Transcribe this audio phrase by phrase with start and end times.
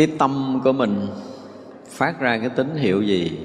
[0.00, 1.06] cái tâm của mình
[1.88, 3.38] phát ra cái tín hiệu gì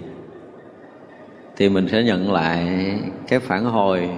[1.58, 2.68] thì mình sẽ nhận lại
[3.28, 4.10] cái phản hồi.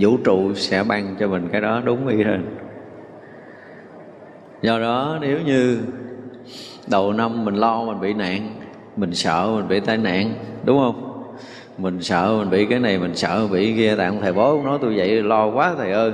[0.00, 2.56] Vũ trụ sẽ ban cho mình cái đó đúng y hơn.
[4.62, 5.78] Do đó, nếu như
[6.86, 8.50] đầu năm mình lo mình bị nạn,
[8.96, 10.32] mình sợ mình bị tai nạn,
[10.64, 11.24] đúng không?
[11.78, 13.94] Mình sợ mình bị cái này, mình sợ mình bị cái kia.
[13.96, 16.12] Tại ông thầy bố nói tôi vậy, lo quá thầy ơi.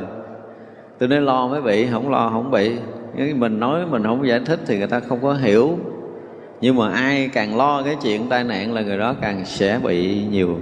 [0.99, 2.77] Tôi nói lo mới bị, không lo không bị
[3.17, 5.79] nếu mình nói mình không giải thích thì người ta không có hiểu.
[6.61, 10.25] Nhưng mà ai càng lo cái chuyện tai nạn là người đó càng sẽ bị
[10.31, 10.59] nhiều.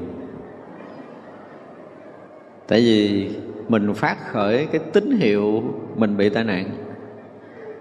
[2.68, 3.30] Tại vì
[3.68, 5.62] mình phát khởi cái tín hiệu
[5.96, 6.64] mình bị tai nạn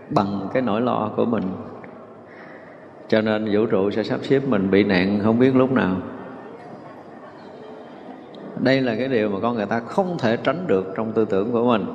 [0.09, 1.43] bằng cái nỗi lo của mình.
[3.07, 5.97] Cho nên vũ trụ sẽ sắp xếp mình bị nạn không biết lúc nào.
[8.59, 11.51] Đây là cái điều mà con người ta không thể tránh được trong tư tưởng
[11.51, 11.85] của mình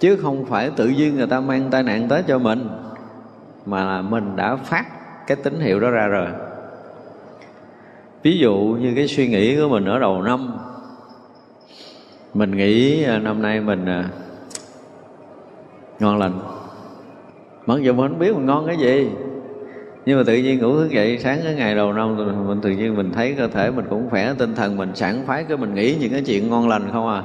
[0.00, 2.68] chứ không phải tự nhiên người ta mang tai nạn tới cho mình,
[3.66, 4.84] mà là mình đã phát
[5.26, 6.28] cái tín hiệu đó ra rồi.
[8.22, 10.58] Ví dụ như cái suy nghĩ của mình ở đầu năm,
[12.34, 14.08] mình nghĩ à, năm nay mình à,
[16.00, 16.32] ngon lành.
[17.66, 19.10] Mặc dù mình không biết mình ngon cái gì,
[20.06, 22.16] nhưng mà tự nhiên ngủ thức dậy sáng cái ngày đầu năm
[22.48, 25.44] mình tự nhiên mình thấy cơ thể mình cũng khỏe, tinh thần mình sảng khoái,
[25.44, 27.22] cái mình nghĩ những cái chuyện ngon lành không à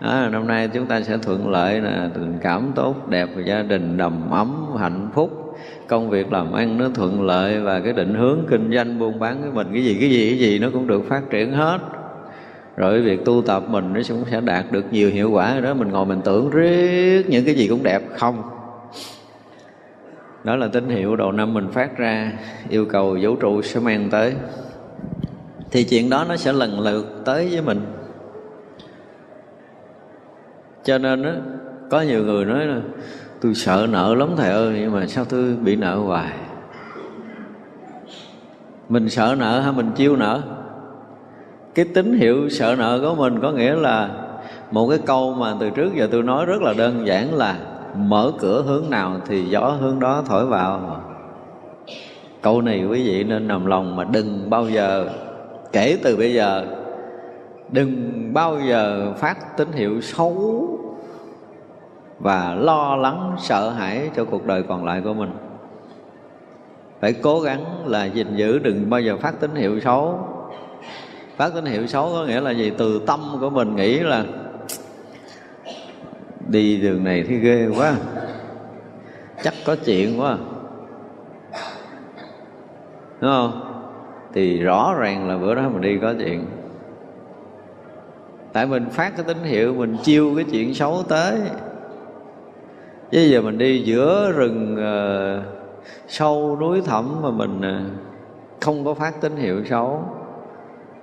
[0.00, 3.96] đó, năm nay chúng ta sẽ thuận lợi là tình cảm tốt đẹp gia đình
[3.96, 5.58] đầm ấm hạnh phúc.
[5.86, 9.42] Công việc làm ăn nó thuận lợi và cái định hướng kinh doanh buôn bán
[9.42, 11.78] của mình cái gì cái gì cái gì nó cũng được phát triển hết.
[12.76, 15.74] Rồi việc tu tập mình nó cũng sẽ đạt được nhiều hiệu quả đó.
[15.74, 18.42] Mình ngồi mình tưởng riết những cái gì cũng đẹp không.
[20.44, 22.32] Đó là tín hiệu đầu năm mình phát ra
[22.68, 24.32] yêu cầu vũ trụ sẽ mang tới.
[25.70, 27.80] Thì chuyện đó nó sẽ lần lượt tới với mình
[30.88, 31.30] cho nên đó,
[31.90, 32.80] có nhiều người nói là
[33.40, 36.32] tôi sợ nợ lắm thầy ơi nhưng mà sao tôi bị nợ hoài?
[38.88, 40.42] Mình sợ nợ hay mình chiêu nợ.
[41.74, 44.10] Cái tín hiệu sợ nợ của mình có nghĩa là
[44.70, 47.58] một cái câu mà từ trước giờ tôi nói rất là đơn giản là
[47.96, 51.02] mở cửa hướng nào thì gió hướng đó thổi vào.
[52.42, 55.08] Câu này quý vị nên nằm lòng mà đừng bao giờ
[55.72, 56.64] kể từ bây giờ
[57.72, 60.77] đừng bao giờ phát tín hiệu xấu
[62.18, 65.30] và lo lắng, sợ hãi cho cuộc đời còn lại của mình.
[67.00, 70.28] Phải cố gắng là gìn giữ, đừng bao giờ phát tín hiệu xấu.
[71.36, 72.72] Phát tín hiệu xấu có nghĩa là gì?
[72.78, 74.24] Từ tâm của mình nghĩ là,
[76.48, 77.94] đi đường này thì ghê quá,
[79.42, 80.36] chắc có chuyện quá.
[83.20, 83.64] Đúng không?
[84.34, 86.46] Thì rõ ràng là bữa đó mình đi có chuyện.
[88.52, 91.40] Tại mình phát cái tín hiệu, mình chiêu cái chuyện xấu tới
[93.10, 95.44] chứ giờ mình đi giữa rừng uh,
[96.08, 97.92] sâu núi thẳm mà mình uh,
[98.60, 100.02] không có phát tín hiệu xấu.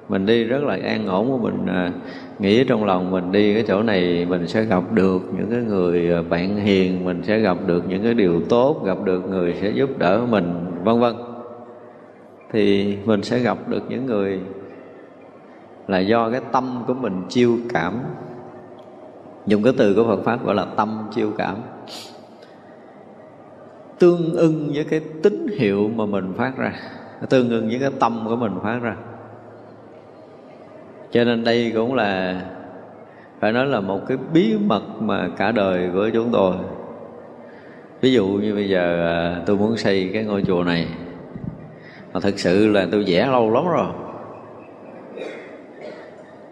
[0.10, 1.94] Mình đi rất là an ổn của mình uh,
[2.42, 6.24] nghĩ trong lòng mình đi cái chỗ này mình sẽ gặp được những cái người
[6.24, 9.90] bạn hiền mình sẽ gặp được những cái điều tốt gặp được người sẽ giúp
[9.98, 11.16] đỡ mình vân vân.
[12.52, 14.40] Thì mình sẽ gặp được những người
[15.88, 17.94] là do cái tâm của mình chiêu cảm
[19.47, 21.56] dùng cái từ của Phật pháp gọi là tâm chiêu cảm.
[24.00, 26.73] Tương ưng với cái tín hiệu mà mình phát ra.
[27.29, 28.95] Tương ưng với cái tâm của mình phát ra.
[31.11, 32.41] Cho nên đây cũng là,
[33.39, 36.56] phải nói là một cái bí mật mà cả đời của chúng tôi.
[38.01, 40.88] Ví dụ như bây giờ à, tôi muốn xây cái ngôi chùa này,
[42.13, 43.88] mà thực sự là tôi vẽ lâu lắm rồi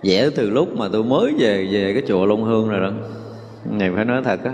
[0.04, 2.92] vẽ từ lúc mà tôi mới về về cái chùa Long Hương rồi đó.
[3.72, 4.52] Này phải nói thật á,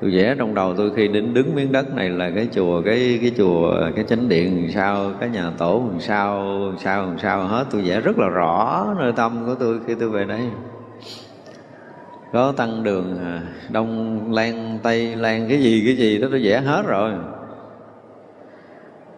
[0.00, 3.18] tôi vẽ trong đầu tôi khi đến, đứng miếng đất này là cái chùa, cái
[3.20, 7.46] cái chùa, cái chánh điện sao, cái nhà tổ làm sao làm sao làm sao
[7.46, 7.64] hết.
[7.70, 10.40] Tôi vẽ rất là rõ nơi tâm của tôi khi tôi về đây.
[12.32, 16.60] Có tăng đường à, đông lan tây lan cái gì cái gì đó, tôi vẽ
[16.60, 17.12] hết rồi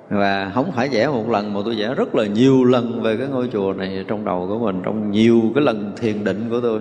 [0.08, 3.28] và không phải vẽ một lần mà tôi vẽ rất là nhiều lần về cái
[3.28, 6.80] ngôi chùa này trong đầu của mình, trong nhiều cái lần thiền định của tôi.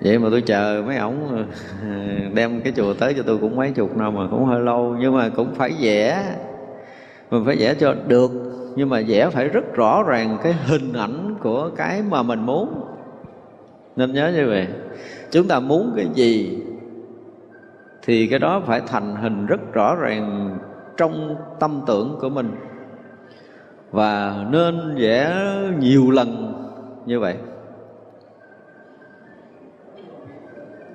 [0.00, 1.46] Vậy mà tôi chờ mấy ổng,
[2.34, 5.14] đem cái chùa tới cho tôi cũng mấy chục năm mà cũng hơi lâu, nhưng
[5.16, 6.24] mà cũng phải vẽ.
[7.30, 8.30] Mình phải vẽ cho được,
[8.76, 12.74] nhưng mà vẽ phải rất rõ ràng cái hình ảnh của cái mà mình muốn.
[13.96, 14.66] Nên nhớ như vậy,
[15.30, 16.58] chúng ta muốn cái gì
[18.02, 20.58] thì cái đó phải thành hình rất rõ ràng
[20.96, 22.50] trong tâm tưởng của mình.
[23.90, 25.34] Và nên vẽ
[25.78, 26.52] nhiều lần
[27.06, 27.36] như vậy.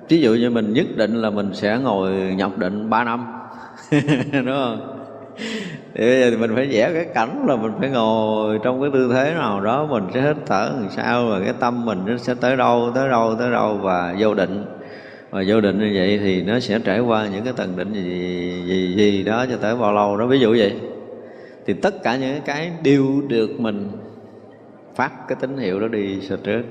[0.08, 3.26] Ví dụ như mình nhất định là mình sẽ ngồi nhập định 3 năm,
[4.32, 4.92] đúng không?
[5.94, 8.90] Thì bây giờ thì mình phải vẽ cái cảnh là mình phải ngồi trong cái
[8.92, 12.16] tư thế nào đó, mình sẽ hít thở làm sao và cái tâm mình nó
[12.16, 14.64] sẽ tới đâu tới đâu tới đâu và vô định
[15.36, 18.02] và vô định như vậy thì nó sẽ trải qua những cái tầng định gì
[18.66, 20.26] gì gì đó cho tới bao lâu đó.
[20.26, 20.74] Ví dụ vậy,
[21.66, 23.88] thì tất cả những cái đều được mình
[24.94, 26.62] phát cái tín hiệu đó đi sơ trước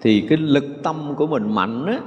[0.00, 1.98] thì cái lực tâm của mình mạnh á,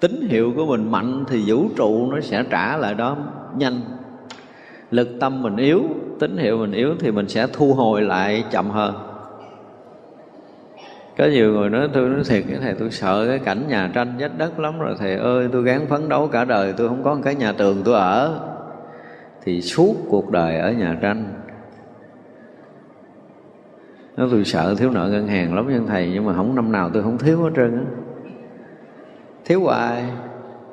[0.00, 3.16] tín hiệu của mình mạnh thì vũ trụ nó sẽ trả lại đó
[3.56, 3.80] nhanh.
[4.90, 5.82] Lực tâm mình yếu,
[6.20, 9.09] tín hiệu mình yếu thì mình sẽ thu hồi lại chậm hơn
[11.20, 14.14] có nhiều người nói, tôi nói thiệt cái thầy tôi sợ cái cảnh nhà tranh
[14.18, 14.94] vách đất lắm rồi.
[14.98, 17.82] Thầy ơi, tôi gắng phấn đấu cả đời, tôi không có một cái nhà tường
[17.84, 18.40] tôi ở.
[19.42, 21.24] Thì suốt cuộc đời ở nhà tranh.
[24.16, 26.90] Nó tôi sợ thiếu nợ ngân hàng lắm nhưng thầy, nhưng mà không, năm nào
[26.94, 27.84] tôi không thiếu hết trơn á.
[29.44, 30.04] Thiếu hoài.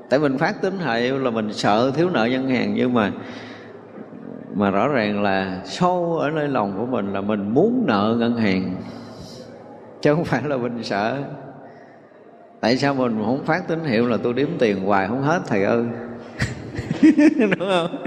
[0.09, 3.11] Tại mình phát tín hiệu là mình sợ thiếu nợ ngân hàng, nhưng mà
[4.53, 8.37] mà rõ ràng là sâu ở nơi lòng của mình là mình muốn nợ ngân
[8.37, 8.75] hàng
[10.07, 11.17] chứ không phải là mình sợ.
[12.59, 15.63] Tại sao mình không phát tín hiệu là tôi đếm tiền hoài không hết thầy
[15.63, 15.83] ơi?
[17.37, 18.05] Đúng không?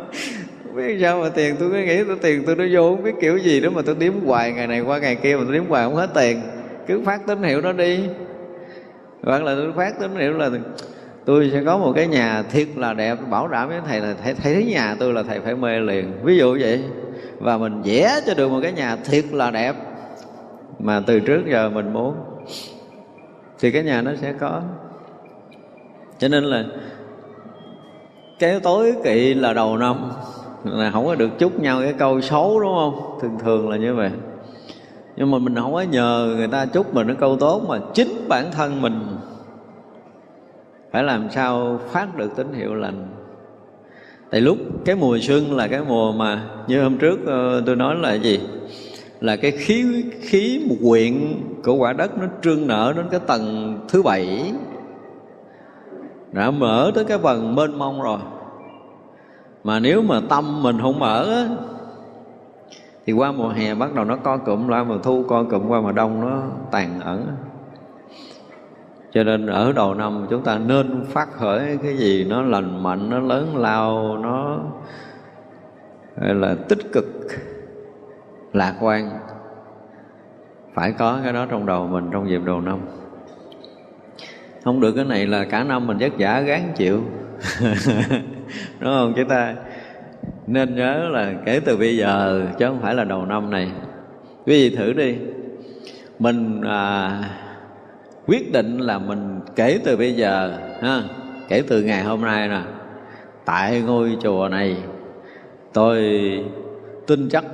[0.75, 3.37] Biết sao mà tiền tôi cứ nghĩ tôi tiền tôi nó vô không biết kiểu
[3.37, 5.85] gì đó mà tôi đếm hoài ngày này qua ngày kia mà tôi đếm hoài
[5.85, 6.41] không hết tiền.
[6.87, 8.01] Cứ phát tín hiệu đó đi.
[9.23, 10.51] Hoặc là tôi phát tín hiệu là
[11.25, 14.35] tôi sẽ có một cái nhà thiệt là đẹp bảo đảm với thầy là thầy,
[14.35, 16.13] thầy thấy nhà tôi là thầy phải mê liền.
[16.23, 16.85] Ví dụ vậy.
[17.39, 19.75] Và mình vẽ cho được một cái nhà thiệt là đẹp
[20.79, 22.15] mà từ trước giờ mình muốn,
[23.59, 24.61] thì cái nhà nó sẽ có.
[26.19, 26.65] Cho nên là
[28.39, 29.97] cái tối kỵ là đầu năm,
[30.65, 33.19] là không có được chúc nhau cái câu xấu, đúng không?
[33.23, 34.11] Thường thường là như vậy.
[35.17, 38.29] Nhưng mà mình không có nhờ người ta chúc mình cái câu tốt mà chính
[38.29, 39.01] bản thân mình
[40.91, 43.07] phải làm sao phát được tín hiệu lành.
[44.31, 47.97] Tại lúc cái mùa xuân là cái mùa mà như hôm trước ờ, tôi nói
[47.97, 48.41] là gì?
[49.21, 51.15] Là cái khí khí một quyện
[51.65, 54.53] của quả đất nó trương nở đến cái tầng thứ bảy.
[56.33, 58.19] Đã mở tới cái phần mênh mông rồi.
[59.65, 61.49] Mà nếu mà tâm mình không mở á,
[63.07, 65.81] thì qua mùa hè bắt đầu nó co cụm lại mùa thu co cụm qua
[65.81, 67.27] mùa đông nó tàn ẩn.
[69.13, 73.11] Cho nên ở đầu năm chúng ta nên phát khởi cái gì nó lành mạnh
[73.11, 74.59] nó lớn lao nó
[76.17, 77.07] là tích cực
[78.53, 79.11] lạc quan.
[80.75, 82.79] Phải có cái đó trong đầu mình trong dịp đầu năm
[84.65, 87.01] không được cái này là cả năm mình vất vả gán chịu.
[88.81, 89.55] Đúng không chúng ta?
[90.47, 93.71] Nên nhớ là kể từ bây giờ chứ không phải là đầu năm này.
[94.47, 95.17] Quý vị thử đi.
[96.19, 97.11] Mình à,
[98.27, 101.03] quyết định là mình kể từ bây giờ ha
[101.49, 102.61] kể từ ngày hôm nay nè.
[103.45, 104.77] Tại ngôi chùa này
[105.73, 106.05] tôi
[107.07, 107.45] tin chắc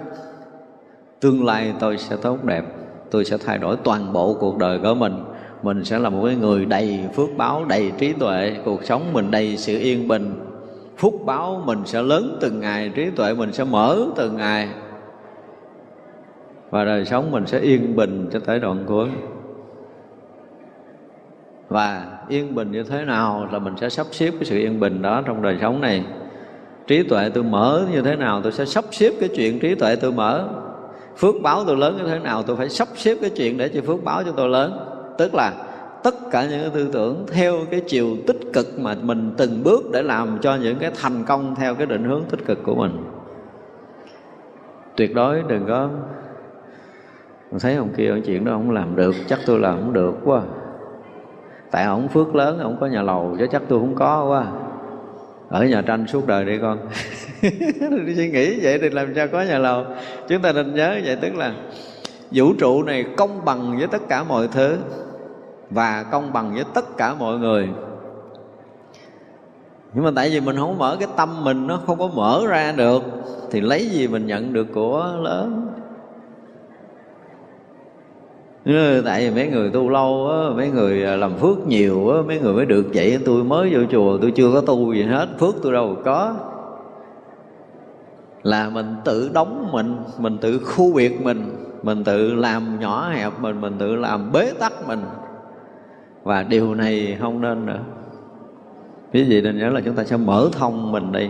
[1.27, 2.65] tương lai tôi sẽ tốt đẹp,
[3.11, 5.15] tôi sẽ thay đổi toàn bộ cuộc đời của mình.
[5.63, 8.57] Mình sẽ là một cái người đầy phước báo, đầy trí tuệ.
[8.65, 10.35] Cuộc sống mình đầy sự yên bình.
[10.97, 14.69] Phúc báo mình sẽ lớn từng ngày, trí tuệ mình sẽ mở từng ngày.
[16.71, 19.09] Và đời sống mình sẽ yên bình cho tới đoạn cuối.
[21.69, 25.03] Và yên bình như thế nào là mình sẽ sắp xếp cái sự yên bình
[25.03, 26.05] đó trong đời sống này.
[26.87, 29.97] Trí tuệ tôi mở như thế nào, tôi sẽ sắp xếp cái chuyện trí tuệ
[29.97, 30.49] tôi mở
[31.17, 33.81] phước báo tôi lớn như thế nào, tôi phải sắp xếp cái chuyện để cho
[33.81, 34.79] phước báo cho tôi lớn.
[35.19, 35.53] Tức là
[36.03, 39.85] tất cả những cái tư tưởng theo cái chiều tích cực mà mình từng bước
[39.93, 43.05] để làm cho những cái thành công theo cái định hướng tích cực của mình.
[44.97, 45.89] Tuyệt đối đừng có
[47.61, 50.43] thấy ông kia ông chuyện đó không làm được, chắc tôi làm không được quá.
[51.71, 54.47] Tại ông phước lớn ông có nhà lầu chứ chắc tôi không có quá
[55.49, 56.79] ở nhà tranh suốt đời đi con.
[58.07, 59.85] Đi suy nghĩ vậy thì làm sao có nhà lầu?
[60.29, 61.53] Chúng ta nên nhớ vậy tức là
[62.31, 64.77] vũ trụ này công bằng với tất cả mọi thứ
[65.71, 67.69] và công bằng với tất cả mọi người.
[69.95, 72.73] Nhưng mà tại vì mình không mở cái tâm mình nó không có mở ra
[72.73, 73.03] được,
[73.51, 75.67] thì lấy gì mình nhận được của lớn?
[78.67, 82.23] Ừ, tại vì mấy người tu lâu á, mấy người à, làm phước nhiều á,
[82.27, 83.19] mấy người mới được vậy.
[83.25, 86.35] Tôi mới vô chùa, tôi chưa có tu gì hết, phước tôi đâu có.
[88.43, 91.43] Là mình tự đóng mình mình tự khu biệt mình
[91.83, 95.01] mình tự làm nhỏ hẹp mình mình tự làm bế tắc mình.
[96.23, 97.81] Và điều này không nên nữa.
[99.13, 101.29] Cái gì nên nhớ là chúng ta sẽ mở thông mình đi,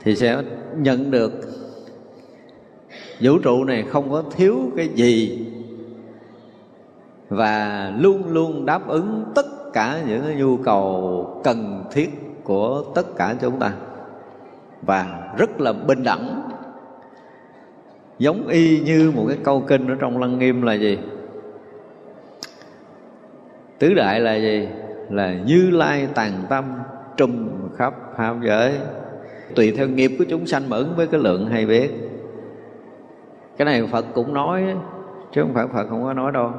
[0.00, 0.42] thì sẽ
[0.76, 1.32] nhận được
[3.20, 5.46] vũ trụ này không có thiếu cái gì.
[7.28, 12.10] Và luôn luôn đáp ứng tất cả những cái nhu cầu cần thiết
[12.44, 13.72] của tất cả chúng ta.
[14.82, 16.42] Và rất là bình đẳng.
[18.18, 20.98] Giống y như một cái câu kinh ở trong lăng nghiêm là gì?
[23.78, 24.68] Tứ đại là gì?
[25.10, 26.64] Là như lai tàn tâm
[27.16, 28.74] trùm khắp pháp giới.
[29.54, 31.90] Tùy theo nghiệp của chúng sanh mà ứng với cái lượng hay biết
[33.58, 34.62] cái này phật cũng nói,
[35.34, 36.52] chứ không phải phật không có nói đâu.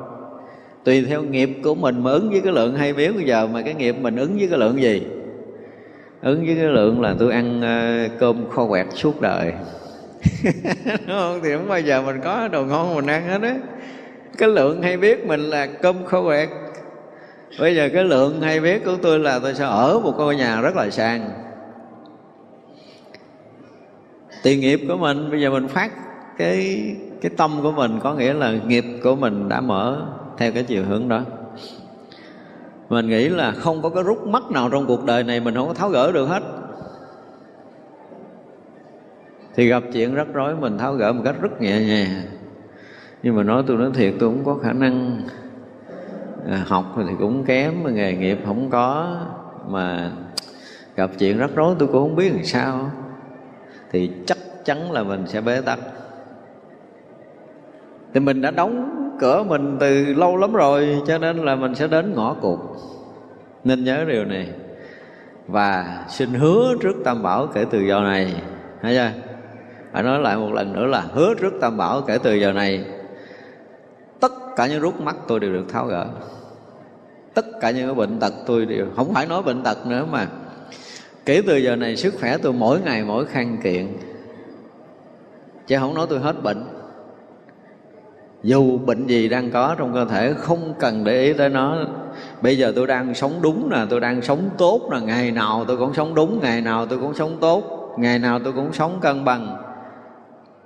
[0.83, 3.61] Tùy theo nghiệp của mình mà ứng với cái lượng hay biết bây giờ, mà
[3.61, 5.07] cái nghiệp mình ứng với cái lượng gì?
[6.21, 9.53] Ứng với cái lượng là tôi ăn ờ, cơm kho quẹt suốt đời.
[10.85, 11.39] Đúng không?
[11.43, 13.55] thì không bao giờ mình có đồ ngon mình ăn hết á.
[14.37, 16.49] Cái lượng hay biết mình là cơm kho quẹt.
[17.59, 20.61] Bây giờ cái lượng hay biết của tôi là tôi sẽ ở một ngôi nhà
[20.61, 21.29] rất là sang
[24.43, 25.91] tiền nghiệp của mình, bây giờ mình phát
[26.38, 30.06] cái cái tâm của mình có nghĩa là nghiệp của mình đã mở
[30.38, 31.22] theo cái chiều hướng đó.
[32.89, 35.67] Mình nghĩ là không có cái rút mắt nào trong cuộc đời này mình không
[35.67, 36.44] có tháo gỡ được hết.
[39.56, 42.22] Thì gặp chuyện rắc rối mình tháo gỡ một cách rất nhẹ nhàng.
[43.24, 45.22] Nhưng mà nói tôi nói thiệt tôi cũng có khả năng
[46.50, 49.17] à, học thì cũng kém mà nghề nghiệp không có
[49.67, 50.12] mà
[50.96, 52.91] gặp chuyện rắc rối tôi cũng không biết làm sao.
[53.91, 55.79] Thì chắc chắn là mình sẽ bế tắc
[58.17, 61.88] thì mình đã đóng cửa mình từ lâu lắm rồi, cho nên là mình sẽ
[61.88, 62.59] đến ngõ cụt.
[63.63, 64.50] Nên nhớ điều này.
[65.47, 68.33] Và xin hứa trước tam bảo kể từ giờ này.
[68.81, 69.12] Thấy chưa?
[69.91, 72.86] Phải nói lại một lần nữa là hứa trước tam bảo kể từ giờ này,
[74.19, 76.07] tất cả những rút mắt tôi đều được tháo gỡ.
[77.33, 80.27] Tất cả những cái bệnh tật tôi đều, không phải nói bệnh tật nữa mà,
[81.25, 83.88] kể từ giờ này sức khỏe tôi mỗi ngày mỗi khăn kiện.
[85.67, 86.76] Chứ không nói tôi hết bệnh
[88.47, 91.77] dù bệnh gì đang có trong cơ thể, không cần để ý tới nó.
[92.41, 94.99] Bây giờ tôi đang sống đúng nè, tôi đang sống tốt nè.
[94.99, 98.53] Ngày nào tôi cũng sống đúng, ngày nào tôi cũng sống tốt, ngày nào tôi
[98.53, 99.57] cũng sống cân bằng.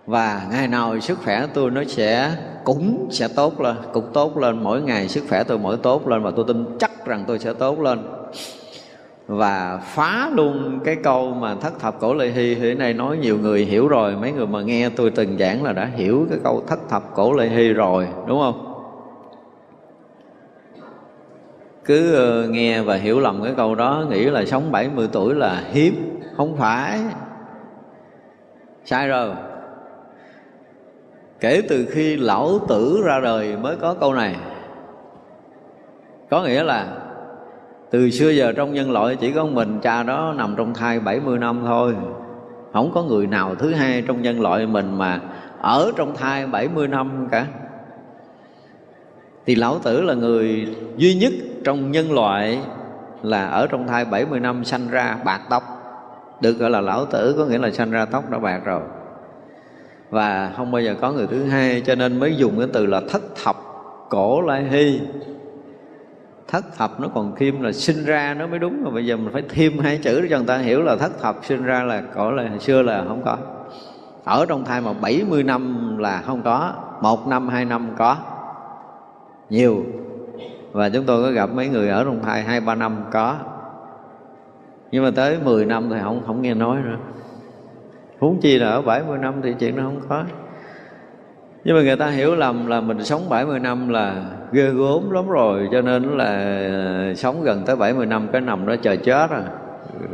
[0.06, 2.32] Và ngày nào sức khỏe tôi nó sẽ
[2.64, 4.64] cũng sẽ tốt lên, cũng tốt lên.
[4.64, 7.54] Mỗi ngày sức khỏe tôi mỗi tốt lên và tôi tin chắc rằng tôi sẽ
[7.54, 8.00] tốt lên
[9.32, 13.38] và phá luôn cái câu mà thất thập cổ lê hy hiện này nói nhiều
[13.38, 14.16] người hiểu rồi.
[14.16, 17.34] Mấy người mà nghe tôi từng giảng là đã hiểu cái câu thất thập cổ
[17.34, 18.68] lê hy rồi, đúng không?
[21.86, 25.64] Cứ ờ, nghe và hiểu lầm cái câu đó, nghĩ là sống 70 tuổi là
[25.72, 26.20] hiếm.
[26.38, 27.00] Không phải.
[28.86, 29.30] Sai rồi.
[31.40, 34.36] Kể từ khi lão tử ra đời mới có câu này.
[36.30, 37.01] Có nghĩa là
[37.92, 41.40] từ xưa giờ trong nhân loại chỉ có mình cha đó nằm trong thai 70
[41.40, 41.96] năm thôi.
[42.74, 45.20] Không có người nào thứ hai trong nhân loại mình mà
[45.62, 47.46] ở trong thai 70 năm cả.
[49.46, 51.34] Thì lão tử là người duy nhất
[51.64, 52.60] trong nhân loại
[53.24, 55.64] là ở trong thai 70 năm sanh ra bạc tóc.
[56.42, 58.82] Được gọi là lão tử, có nghĩa là sanh ra tóc đã bạc rồi.
[60.10, 63.02] Và không bao giờ có người thứ hai, cho nên mới dùng cái từ là
[63.10, 63.56] thất thập
[64.10, 65.00] cổ lai hy
[66.52, 68.84] thất thập nó còn thêm là sinh ra nó mới đúng.
[68.84, 71.22] Mà bây giờ mình phải thêm hai chữ để cho người ta hiểu là thất
[71.22, 73.38] thập sinh ra là cổ là xưa là không có.
[74.24, 78.18] Ở trong thai mà 70 năm là không có, một năm, hai năm có.
[79.50, 79.84] Nhiều.
[80.72, 83.36] Và chúng tôi có gặp mấy người ở trong thai hai, ba năm có.
[84.92, 86.98] Nhưng mà tới 10 năm thì không không nghe nói nữa.
[88.20, 90.24] Huống chi là ở 70 năm thì chuyện nó không có
[91.64, 94.16] nhưng mà người ta hiểu lầm là mình sống 70 năm là
[94.52, 98.76] ghê gốm lắm rồi, cho nên là sống gần tới 70 năm cái nằm đó
[98.82, 99.44] chờ chết à.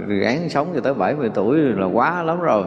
[0.08, 2.64] rồi gán sống cho tới 70 tuổi là quá lắm rồi.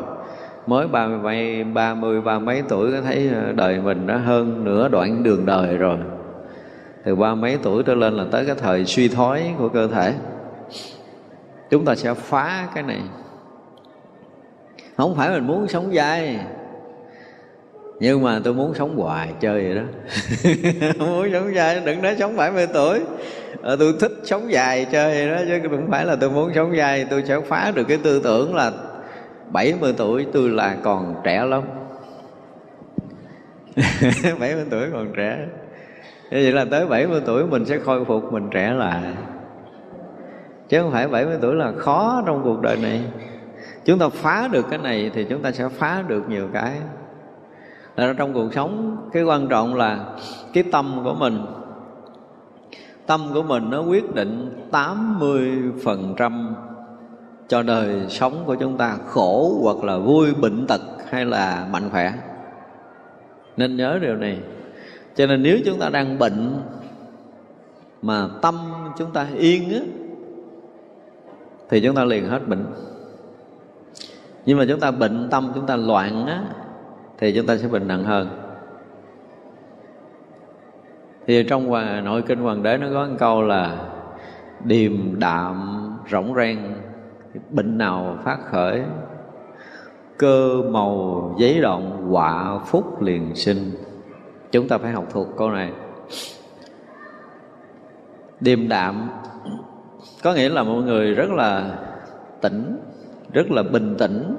[0.67, 4.89] Mới ba mươi ba mươi, ba mấy tuổi có thấy đời mình đã hơn nửa
[4.89, 5.97] đoạn đường đời rồi.
[7.05, 10.15] Từ ba mấy tuổi trở lên là tới cái thời suy thoái của cơ thể.
[11.71, 13.01] Chúng ta sẽ phá cái này.
[14.97, 16.39] Không phải mình muốn sống dai
[18.01, 19.83] nhưng mà tôi muốn sống hoài chơi vậy đó.
[21.07, 23.01] Muốn sống dài đừng nói sống 70 tuổi.
[23.63, 26.77] À, tôi thích sống dài chơi vậy đó chứ không phải là tôi muốn sống
[26.77, 27.07] dài.
[27.11, 28.73] Tôi sẽ phá được cái tư tưởng là
[29.51, 31.63] 70 tuổi tôi là còn trẻ lắm.
[34.41, 35.39] 70 tuổi còn trẻ.
[36.31, 39.03] Như vậy là tới 70 tuổi mình sẽ khôi phục mình trẻ lại.
[40.69, 43.01] Chứ không phải 70 tuổi là khó trong cuộc đời này.
[43.85, 46.73] Chúng ta phá được cái này thì chúng ta sẽ phá được nhiều cái
[48.07, 50.05] là trong cuộc sống, cái quan trọng là
[50.53, 51.39] cái tâm của mình.
[53.07, 56.53] Tâm của mình nó quyết định 80%
[57.49, 61.91] cho đời sống của chúng ta, khổ hoặc là vui, bệnh tật hay là mạnh
[61.91, 62.13] khỏe.
[63.57, 64.39] Nên nhớ điều này.
[65.17, 66.57] Cho nên nếu chúng ta đang bệnh
[68.03, 68.55] mà tâm
[68.99, 69.81] chúng ta yên á,
[71.69, 72.67] thì chúng ta liền hết bệnh.
[74.47, 76.45] Nhưng mà chúng ta bệnh, tâm chúng ta loạn á
[77.21, 78.29] thì chúng ta sẽ bệnh nặng hơn.
[81.27, 83.79] Thì trong hòa nội kinh hoàng đế nó có một câu là,
[84.65, 86.75] điềm đạm rỗng rang
[87.51, 88.83] bệnh nào phát khởi,
[90.17, 93.71] cơ màu giấy động họa phúc liền sinh.
[94.53, 95.73] Chúng ta phải học thuộc câu này.
[98.41, 99.09] Điềm đạm
[100.23, 101.79] có nghĩa là mọi người rất là
[102.41, 102.77] tỉnh
[103.33, 104.37] rất là bình tĩnh.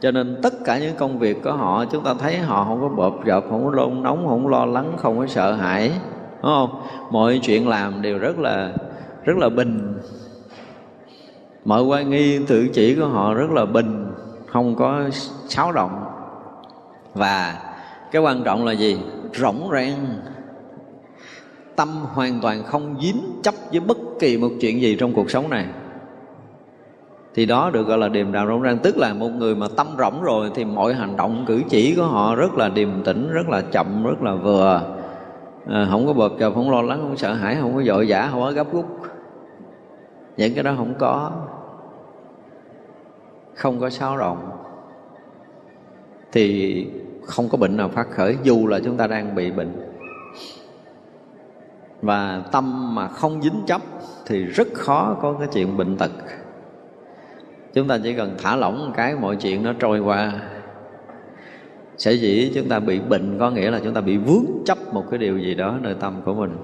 [0.00, 2.88] Cho nên tất cả những công việc của họ, chúng ta thấy họ không có
[2.88, 5.92] bộp rộp, không có lôn nóng, không có lo lắng, không có sợ hãi,
[6.42, 6.82] đúng không?
[7.10, 8.72] Mọi chuyện làm đều rất là
[9.24, 9.98] rất là bình.
[11.64, 14.06] Mọi quan nghi tự chỉ của họ rất là bình,
[14.46, 15.02] không có
[15.48, 16.04] xáo động.
[17.14, 17.54] Và
[18.12, 18.98] cái quan trọng là gì?
[19.34, 20.06] Rỗng rang
[21.76, 25.50] tâm hoàn toàn không dính chấp với bất kỳ một chuyện gì trong cuộc sống
[25.50, 25.66] này
[27.34, 28.78] thì đó được gọi là điềm đạm rộng rang.
[28.78, 32.04] Tức là một người mà tâm rỗng rồi thì mọi hành động cử chỉ của
[32.04, 34.82] họ rất là điềm tĩnh rất là chậm rất là vừa.
[35.66, 38.28] À, không có bợp chợp không lo lắng không sợ hãi không có vội vã
[38.30, 38.86] không có gấp rút
[40.36, 41.32] những cái đó không có.
[43.54, 44.50] Không có xáo động
[46.32, 46.86] thì
[47.24, 49.72] không có bệnh nào phát khởi dù là chúng ta đang bị bệnh.
[52.02, 53.82] Và tâm mà không dính chấp
[54.26, 56.10] thì rất khó có cái chuyện bệnh tật
[57.78, 60.32] chúng ta chỉ cần thả lỏng một cái, mọi chuyện nó trôi qua.
[61.98, 65.04] Sẽ dĩ chúng ta bị bệnh có nghĩa là chúng ta bị vướng chấp một
[65.10, 66.56] cái điều gì đó nơi tâm của mình.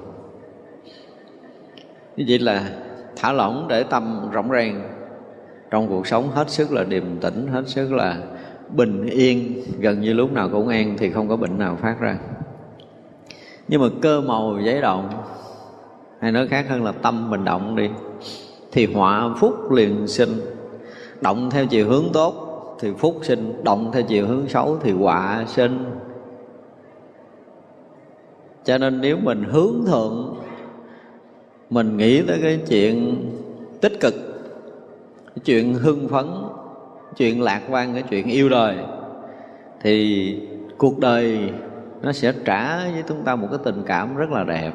[2.17, 2.71] Như vậy là
[3.17, 4.91] thả lỏng để tâm rộng ràng.
[5.71, 8.17] Trong cuộc sống hết sức là điềm tĩnh, hết sức là
[8.77, 12.19] bình yên, gần như lúc nào cũng an thì không có bệnh nào phát ra.
[13.69, 15.09] Nhưng mà cơ màu giấy động,
[16.21, 17.91] hay nói khác hơn là tâm mình động đi,
[18.73, 20.31] thì họa phúc liền sinh
[21.25, 22.35] động theo chiều hướng tốt
[22.81, 25.85] thì phúc sinh, động theo chiều hướng xấu thì họa sinh.
[28.65, 30.37] Cho nên nếu mình hướng thượng,
[31.71, 33.25] mình nghĩ tới cái chuyện
[33.81, 34.15] tích cực,
[35.27, 36.27] cái chuyện hưng phấn,
[37.17, 38.77] chuyện lạc quan, cái chuyện yêu đời,
[39.81, 40.39] thì
[40.79, 41.51] cuộc đời
[42.03, 44.73] nó sẽ trả với chúng ta một cái tình cảm rất là đẹp.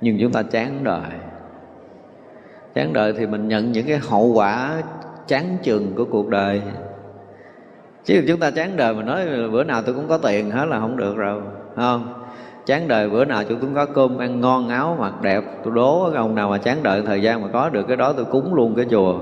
[0.00, 1.10] Nhưng chúng ta chán đời.
[2.74, 4.82] Chán đời thì mình nhận những cái hậu quả
[5.32, 6.62] chán chừng của cuộc đời.
[8.04, 10.80] Chứ chúng ta chán đời mà nói bữa nào tôi cũng có tiền, hết là
[10.80, 11.42] không được rồi
[11.76, 12.24] không?
[12.66, 16.08] Chán đời bữa nào tôi cũng có cơm ăn ngon, áo mặc đẹp, tôi đố
[16.12, 18.54] cái ông nào mà chán đợi thời gian mà có được cái đó tôi cúng
[18.54, 19.18] luôn cái chùa.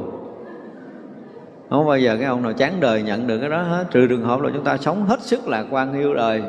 [1.71, 4.25] Không bao giờ cái ông nào chán đời nhận được cái đó hết, trừ trường
[4.25, 6.43] hợp là chúng ta sống hết sức lạc quan yêu đời.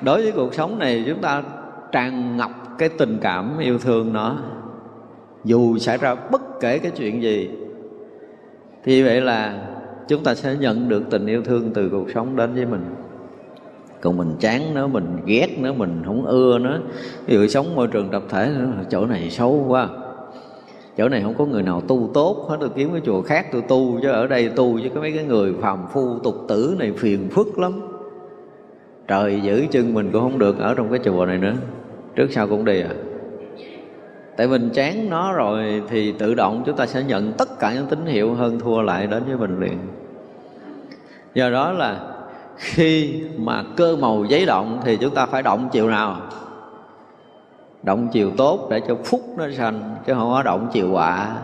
[0.00, 1.42] Đối với cuộc sống này chúng ta
[1.92, 4.36] tràn ngập cái tình cảm yêu thương nó,
[5.44, 7.50] dù xảy ra bất kể cái chuyện gì
[8.84, 9.66] thì vậy là
[10.08, 12.84] chúng ta sẽ nhận được tình yêu thương từ cuộc sống đến với mình.
[14.00, 16.78] Còn mình chán nó mình ghét nó mình không ưa nó
[17.26, 18.50] ví dụ sống môi trường tập thể,
[18.90, 19.88] chỗ này xấu quá.
[20.96, 23.62] Chỗ này không có người nào tu tốt hết, tôi kiếm cái chùa khác tôi
[23.68, 26.92] tu, chứ ở đây tu với cái mấy cái người phàm phu, tục tử này
[26.96, 27.72] phiền phức lắm.
[29.08, 31.54] Trời giữ chân mình cũng không được ở trong cái chùa này nữa.
[32.14, 32.90] Trước sau cũng đi à
[34.36, 37.86] tại mình chán nó rồi thì tự động chúng ta sẽ nhận tất cả những
[37.86, 39.78] tín hiệu hơn thua lại đến với mình liền
[41.34, 42.00] do đó là
[42.56, 46.16] khi mà cơ màu giấy động thì chúng ta phải động chiều nào?
[47.82, 51.36] Động chiều tốt để cho phúc nó sanh chứ không có động chiều họa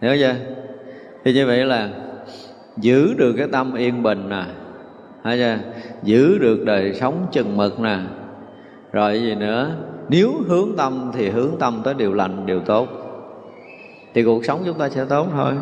[0.00, 0.34] hiểu chưa?
[1.24, 1.88] Thì như vậy là
[2.76, 4.44] giữ được cái tâm yên bình nè.
[5.24, 5.58] Thấy chưa?
[6.02, 7.98] Giữ được đời sống chừng mực nè.
[8.92, 9.70] Rồi gì nữa?
[10.12, 12.88] Nếu hướng tâm thì hướng tâm tới điều lành, điều tốt.
[14.14, 15.52] Thì cuộc sống chúng ta sẽ tốt thôi.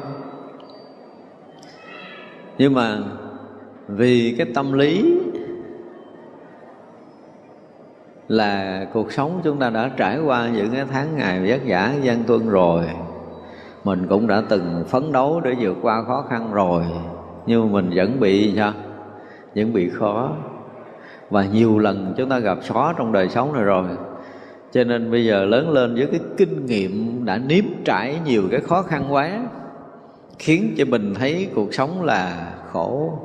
[2.59, 2.99] Nhưng mà
[3.89, 5.19] vì cái tâm lý
[8.29, 12.25] là cuộc sống chúng ta đã trải qua những cái tháng ngày vất vả, gian
[12.25, 12.85] tuân rồi,
[13.85, 16.85] mình cũng đã từng phấn đấu để vượt qua khó khăn rồi,
[17.47, 18.73] nhưng mà mình vẫn bị sao?
[19.55, 20.33] Vẫn bị khó.
[21.31, 23.85] Và nhiều lần chúng ta gặp khó trong đời sống này rồi
[24.73, 28.61] cho nên bây giờ lớn lên với cái kinh nghiệm đã nếm trải nhiều cái
[28.61, 29.41] khó khăn quá,
[30.39, 33.19] khiến cho mình thấy cuộc sống là khổ,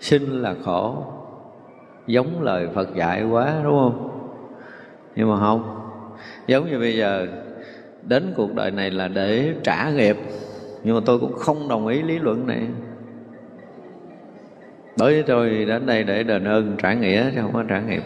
[0.00, 1.04] sinh là khổ,
[2.06, 4.10] giống lời phật dạy quá, đúng không?
[5.16, 5.90] Nhưng mà không,
[6.46, 7.26] giống như bây giờ,
[8.02, 10.16] đến cuộc đời này là để trả nghiệp,
[10.84, 12.66] nhưng mà tôi cũng không đồng ý lý luận này.
[14.98, 18.02] Bởi vì tôi đến đây để đền ơn trả nghĩa chứ không có trả nghiệp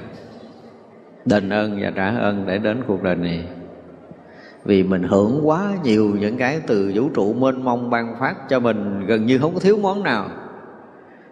[1.25, 3.45] đền ơn và trả ơn để đến cuộc đời này.
[4.65, 8.61] Vì mình hưởng quá nhiều những cái từ vũ trụ mênh mông ban phát cho
[8.61, 10.29] mình, gần như không có thiếu món nào.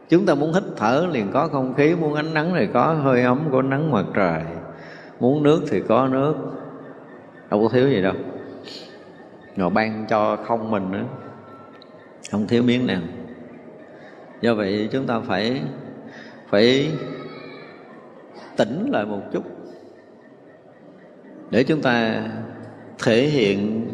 [0.08, 3.22] Chúng ta muốn hít thở liền có không khí, muốn ánh nắng thì có, hơi
[3.22, 4.42] ấm của nắng mặt trời.
[5.20, 6.34] Muốn nước thì có nước.
[7.50, 8.14] Đâu có thiếu gì đâu.
[9.56, 11.04] Rồi ban cho không mình nữa.
[12.30, 13.00] Không thiếu miếng nào.
[14.40, 15.62] Do vậy chúng ta phải
[16.50, 16.92] phải
[18.56, 19.55] tỉnh lại một chút
[21.50, 22.22] để chúng ta
[23.04, 23.88] thể hiện,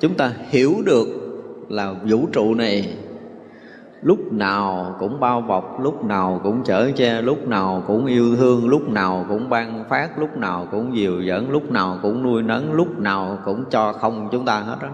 [0.00, 1.06] chúng ta hiểu được
[1.68, 2.96] là vũ trụ này
[4.02, 8.68] lúc nào cũng bao bọc, lúc nào cũng chở che, lúc nào cũng yêu thương,
[8.68, 12.72] lúc nào cũng ban phát, lúc nào cũng dìu dẫn lúc nào cũng nuôi nấng,
[12.72, 14.88] lúc nào cũng cho không chúng ta hết đó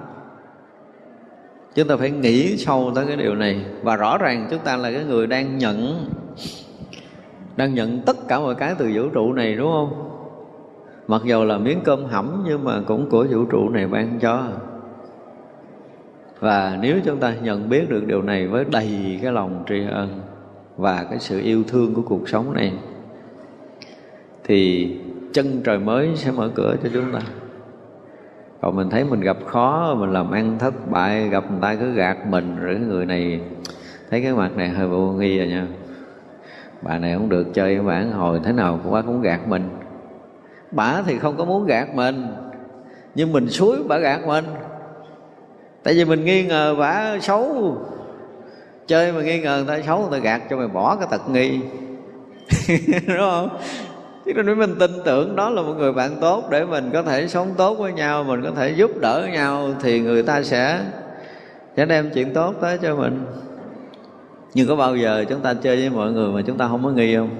[1.74, 3.64] chúng ta phải nghĩ sâu tới cái điều này.
[3.82, 6.06] Và rõ ràng chúng ta là cái người đang nhận
[7.56, 10.09] đang nhận tất cả mọi cái từ vũ trụ này, đúng không?
[11.10, 14.42] Mặc dù là miếng cơm hẩm nhưng mà cũng của vũ trụ này ban cho.
[16.40, 20.20] Và nếu chúng ta nhận biết được điều này với đầy cái lòng tri ân
[20.76, 22.72] và cái sự yêu thương của cuộc sống này,
[24.44, 24.90] thì
[25.32, 27.20] chân trời mới sẽ mở cửa cho chúng ta.
[28.60, 31.92] Còn mình thấy mình gặp khó, mình làm ăn thất bại, gặp người ta cứ
[31.92, 33.40] gạt mình, rồi cái người này
[34.10, 35.66] thấy cái mặt này hơi vô nghi rồi nha.
[36.82, 39.68] Bà này không được chơi với bản hồi thế nào cũng quá cũng gạt mình
[40.70, 42.26] bả thì không có muốn gạt mình,
[43.14, 44.44] nhưng mình suối bả gạt mình.
[45.82, 47.76] Tại vì mình nghi ngờ bả xấu.
[48.86, 51.30] Chơi mà nghi ngờ người ta xấu, người ta gạt cho mày bỏ cái tật
[51.30, 51.60] nghi.
[53.06, 53.58] Đúng không?
[54.24, 57.28] Chứ nếu mình tin tưởng đó là một người bạn tốt để mình có thể
[57.28, 60.80] sống tốt với nhau, mình có thể giúp đỡ nhau thì người ta sẽ
[61.76, 63.24] sẽ đem chuyện tốt tới cho mình.
[64.54, 66.90] Nhưng có bao giờ chúng ta chơi với mọi người mà chúng ta không có
[66.90, 67.30] nghi không?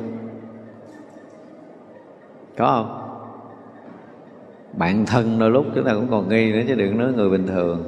[2.59, 3.00] Có không?
[4.73, 7.47] Bạn thân đôi lúc chúng ta cũng còn nghi nữa chứ đừng nói người bình
[7.47, 7.85] thường.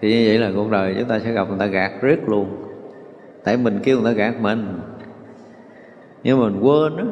[0.00, 2.46] Thì như vậy là cuộc đời chúng ta sẽ gặp người ta gạt riết luôn.
[3.44, 4.80] Tại mình kêu người ta gạt mình.
[6.22, 7.04] Nhưng mình quên đó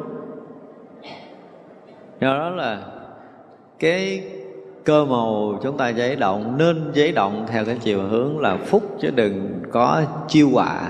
[2.21, 2.81] do đó là
[3.79, 4.23] cái
[4.83, 8.83] cơ màu chúng ta giấy động nên giấy động theo cái chiều hướng là phúc
[9.01, 10.87] chứ đừng có chiêu họa.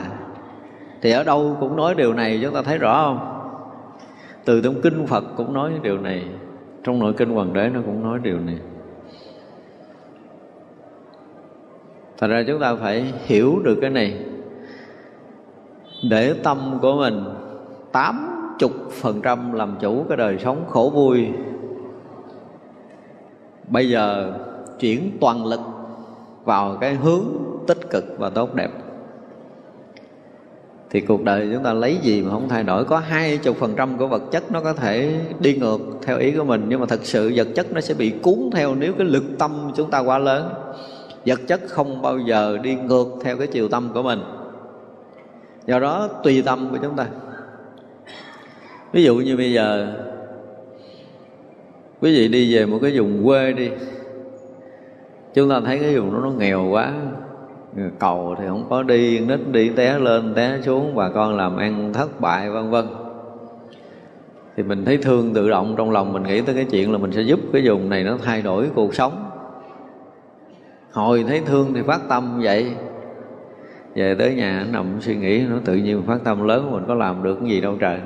[1.01, 3.41] Thì ở đâu cũng nói điều này, chúng ta thấy rõ không?
[4.45, 6.25] Từ trong kinh phật cũng nói điều này
[6.83, 8.57] trong nội kinh hoàng đế nó cũng nói điều này.
[12.17, 14.25] Thật ra chúng ta phải hiểu được cái này.
[16.09, 17.23] Để tâm của mình
[17.91, 18.27] tám
[18.59, 21.27] chục phần trăm làm chủ cái đời sống khổ vui,
[23.67, 24.33] bây giờ
[24.79, 25.59] chuyển toàn lực
[26.43, 27.25] vào cái hướng
[27.67, 28.69] tích cực và tốt đẹp
[30.91, 32.85] thì cuộc đời chúng ta lấy gì mà không thay đổi?
[32.85, 36.31] Có hai chục phần trăm của vật chất nó có thể đi ngược theo ý
[36.31, 39.07] của mình, nhưng mà thật sự vật chất nó sẽ bị cuốn theo nếu cái
[39.07, 40.53] lực tâm chúng ta quá lớn.
[41.25, 44.19] Vật chất không bao giờ đi ngược theo cái chiều tâm của mình.
[45.67, 47.05] Do đó tùy tâm của chúng ta.
[48.93, 49.93] Ví dụ như bây giờ,
[52.01, 53.69] quý vị đi về một cái vùng quê đi,
[55.33, 56.93] chúng ta thấy cái vùng đó nó nghèo quá
[57.99, 61.93] cầu thì không có đi, nít đi té lên, té xuống, bà con làm ăn
[61.93, 62.85] thất bại, vân vân.
[64.57, 67.11] Thì mình thấy thương tự động, trong lòng mình nghĩ tới cái chuyện là mình
[67.11, 69.31] sẽ giúp cái vùng này nó thay đổi cuộc sống.
[70.91, 72.71] Hồi thấy thương thì phát tâm vậy.
[73.95, 77.23] Về tới nhà nằm suy nghĩ, nó tự nhiên phát tâm lớn, mình có làm
[77.23, 77.99] được cái gì đâu trời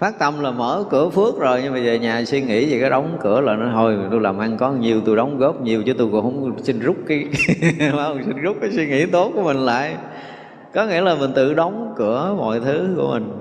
[0.00, 2.90] phát tâm là mở cửa phước rồi, nhưng mà về nhà suy nghĩ gì cái
[2.90, 5.92] đóng cửa là nó thôi, tôi làm ăn có nhiều, tôi đóng góp nhiều, chứ
[5.98, 7.24] tôi cũng không xin rút cái
[7.92, 9.96] không xin rút cái suy nghĩ tốt của mình lại.
[10.74, 13.32] Có nghĩa là mình tự đóng cửa mọi thứ của mình.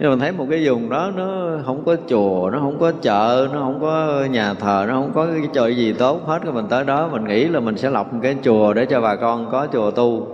[0.00, 3.48] Nhưng mình thấy một cái vùng đó nó không có chùa, nó không có chợ,
[3.52, 6.38] nó không có nhà thờ, nó không có cái chợ gì tốt hết.
[6.42, 9.00] Cái mình tới đó, mình nghĩ là mình sẽ lọc một cái chùa để cho
[9.00, 10.26] bà con có chùa tu.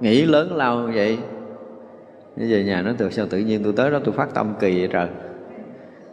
[0.00, 1.18] Nghĩ lớn lao như vậy
[2.36, 4.78] như về nhà nó tự sao tự nhiên tôi tới đó tôi phát tâm kỳ
[4.78, 5.08] vậy trời?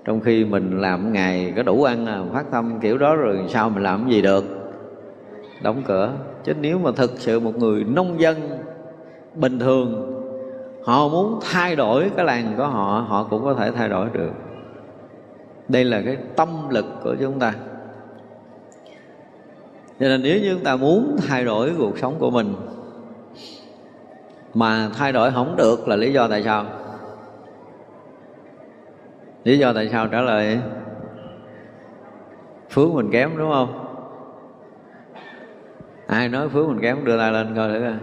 [0.06, 3.70] Trong khi mình làm ngày có đủ ăn à phát tâm kiểu đó rồi sao
[3.70, 4.44] mình làm gì được?
[5.64, 6.14] Đóng cửa.
[6.44, 8.38] Chứ nếu mà thực sự một người nông dân
[9.36, 10.16] bình thường,
[10.84, 14.32] họ muốn thay đổi cái làng của họ họ cũng có thể thay đổi được.
[15.68, 17.54] Đây là cái tâm lực của chúng ta.
[20.00, 22.54] Cho nên nếu như chúng ta muốn thay đổi cuộc sống của mình
[24.54, 26.66] mà thay đổi không được là lý do tại sao?
[29.44, 30.60] Lý do tại sao trả lời?
[32.70, 33.86] Phước mình kém đúng không?
[36.08, 37.94] Ai nói phước mình kém đưa tay lên coi thử coi.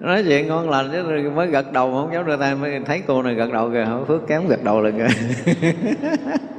[0.00, 3.02] Nói chuyện ngon lành chứ mới gật đầu mà không dám đưa tay, mới thấy
[3.06, 5.06] cô này gật đầu kìa, phước kém gật đầu là kìa.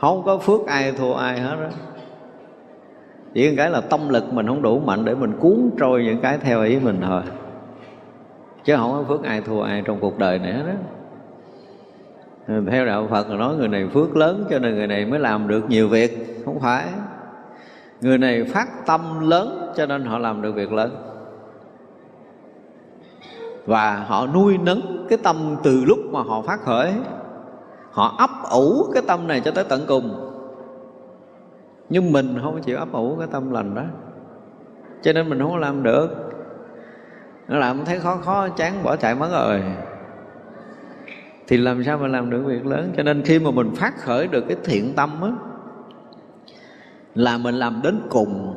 [0.00, 1.68] không có phước ai thua ai hết đó
[3.34, 6.38] chỉ cái là tâm lực mình không đủ mạnh để mình cuốn trôi những cái
[6.38, 7.22] theo ý mình thôi.
[8.64, 10.72] Chứ không có phước ai thua ai trong cuộc đời này hết đó
[12.70, 15.48] theo đạo Phật là nói, người này phước lớn cho nên người này mới làm
[15.48, 16.42] được nhiều việc.
[16.44, 16.86] Không phải.
[18.00, 20.96] Người này phát tâm lớn cho nên họ làm được việc lớn.
[23.66, 26.92] Và họ nuôi nấng cái tâm từ lúc mà họ phát khởi
[27.90, 30.30] họ ấp ủ cái tâm này cho tới tận cùng.
[31.88, 33.82] Nhưng mình không chịu ấp ủ cái tâm lành đó.
[35.02, 36.08] Cho nên mình không làm được.
[37.48, 39.62] Nó làm thấy khó khó, chán, bỏ chạy mất rồi.
[41.46, 42.92] Thì làm sao mà làm được việc lớn?
[42.96, 45.30] Cho nên khi mà mình phát khởi được cái thiện tâm á,
[47.14, 48.56] là mình làm đến cùng,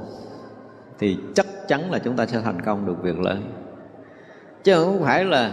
[0.99, 3.41] thì chắc chắn là chúng ta sẽ thành công được việc lớn.
[4.63, 5.51] Chứ không phải là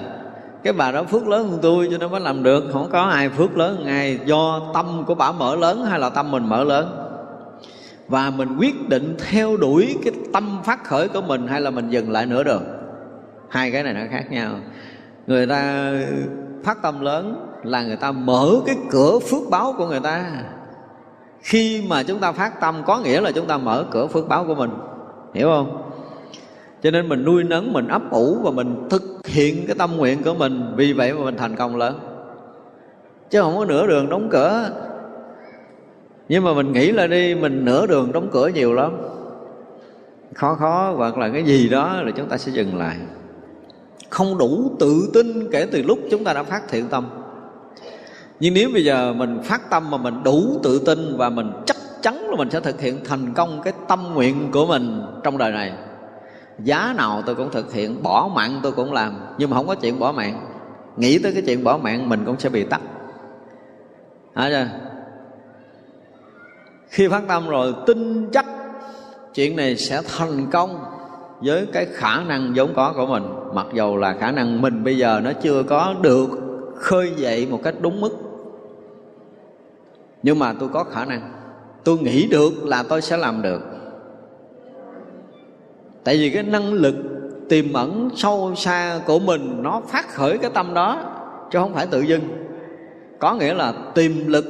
[0.63, 2.65] cái bà đó phước lớn hơn tôi cho nên mới làm được.
[2.73, 4.19] Không có ai phước lớn hơn ai.
[4.25, 7.07] Do tâm của bà mở lớn hay là tâm mình mở lớn?
[8.09, 11.91] Và mình quyết định theo đuổi cái tâm phát khởi của mình hay là mình
[11.91, 12.63] dừng lại nửa đường?
[13.49, 14.51] Hai cái này nó khác nhau.
[15.27, 15.93] Người ta
[16.65, 20.25] phát tâm lớn là người ta mở cái cửa phước báo của người ta.
[21.41, 24.45] Khi mà chúng ta phát tâm, có nghĩa là chúng ta mở cửa phước báo
[24.45, 24.71] của mình.
[25.35, 25.90] Hiểu không?
[26.83, 30.23] Cho nên mình nuôi nấng, mình ấp ủ và mình thực hiện cái tâm nguyện
[30.23, 30.63] của mình.
[30.77, 31.99] Vì vậy mà mình thành công lớn.
[33.31, 34.71] Chứ không có nửa đường đóng cửa.
[36.29, 38.93] Nhưng mà mình nghĩ là đi, mình nửa đường đóng cửa nhiều lắm.
[40.35, 42.97] Khó khó hoặc là cái gì đó là chúng ta sẽ dừng lại.
[44.11, 47.09] Không đủ tự tin kể từ lúc chúng ta đã phát thiện tâm.
[48.41, 51.77] Nhưng nếu bây giờ mình phát tâm mà mình đủ tự tin và mình chắc
[52.03, 55.53] chắn là mình sẽ thực hiện thành công cái tâm nguyện của mình trong đời
[55.53, 55.73] này
[56.65, 59.19] giá nào tôi cũng thực hiện, bỏ mạng tôi cũng làm.
[59.39, 60.47] Nhưng mà không có chuyện bỏ mạng.
[60.97, 62.81] Nghĩ tới cái chuyện bỏ mạng, mình cũng sẽ bị tắt.
[64.35, 64.67] Hả chưa?
[66.91, 68.47] khi phát tâm rồi, tin chắc
[69.35, 70.85] chuyện này sẽ thành công
[71.41, 73.23] với cái khả năng vốn có của mình.
[73.55, 76.29] Mặc dầu là khả năng mình bây giờ nó chưa có được
[76.77, 78.11] khơi dậy một cách đúng mức.
[80.23, 81.33] Nhưng mà tôi có khả năng.
[81.85, 83.61] Tôi nghĩ được là tôi sẽ làm được
[86.05, 86.95] tại vì cái năng lực
[87.49, 91.05] tiềm ẩn sâu xa của mình nó phát khởi cái tâm đó,
[91.53, 92.23] chứ không phải tự dưng.
[93.19, 94.45] Có nghĩa là tiềm lực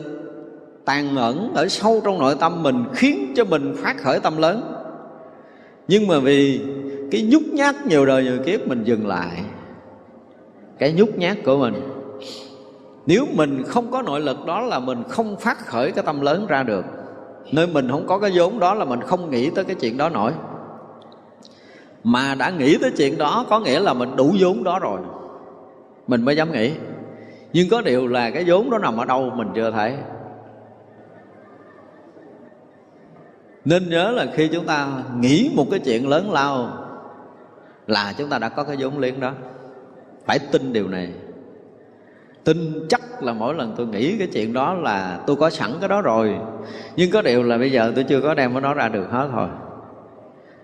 [0.85, 4.75] tàn ẩn ở sâu trong nội tâm mình khiến cho mình phát khởi tâm lớn.
[5.89, 6.61] Nhưng mà vì
[7.11, 9.43] cái nhút nhát nhiều đời nhiều kiếp mình dừng lại,
[10.79, 11.75] cái nhút nhát của mình,
[13.07, 16.47] nếu mình không có nội lực đó là mình không phát khởi cái tâm lớn
[16.47, 16.85] ra được.
[17.53, 20.09] Nơi mình không có cái vốn đó là mình không nghĩ tới cái chuyện đó
[20.09, 20.33] nổi
[22.05, 25.01] mà đã nghĩ tới chuyện đó, có nghĩa là mình đủ vốn đó rồi.
[26.07, 26.73] Mình mới dám nghĩ.
[27.53, 29.97] Nhưng có điều là cái vốn đó nằm ở đâu mình chưa thấy.
[33.65, 36.69] Nên nhớ là khi chúng ta nghĩ một cái chuyện lớn lao
[37.87, 39.33] là chúng ta đã có cái vốn liếng đó.
[40.27, 41.13] Phải tin điều này.
[42.45, 45.89] Tin chắc là mỗi lần tôi nghĩ cái chuyện đó là tôi có sẵn cái
[45.89, 46.35] đó rồi.
[46.97, 49.29] Nhưng có điều là bây giờ tôi chưa có đem cái đó ra được hết
[49.33, 49.49] thôi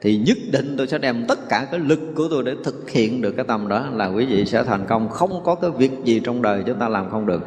[0.01, 3.23] thì nhất định tôi sẽ đem tất cả cái lực của tôi để thực hiện
[3.23, 3.87] được cái tâm đó.
[3.93, 5.09] Là quý vị sẽ thành công.
[5.09, 7.43] Không có cái việc gì trong đời chúng ta làm không được.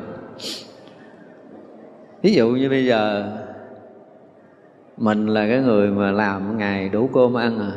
[2.22, 3.32] Ví dụ như bây giờ,
[4.98, 7.72] mình là cái người mà làm ngày đủ cơm ăn à.